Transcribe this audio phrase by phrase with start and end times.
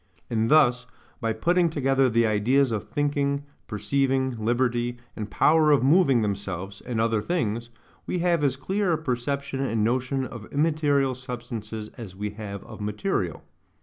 [0.31, 0.87] And thus,
[1.19, 6.99] by putting together the ideas of thinking, perceiving, liberty, and power of moving themselves and
[6.99, 7.69] other things,
[8.07, 12.81] we have as clear a perception and notion of immaterial substances as we have of
[12.81, 13.43] material.